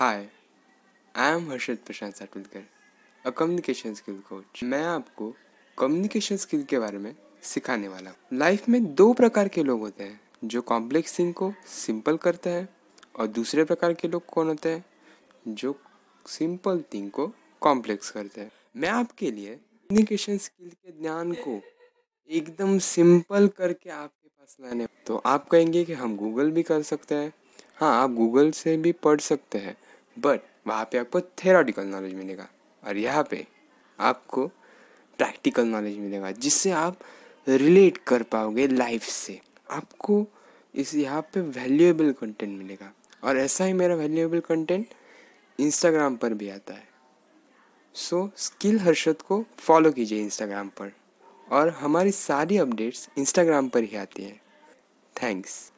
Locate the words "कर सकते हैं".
26.62-27.32